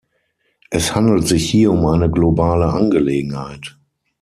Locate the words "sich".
1.27-1.47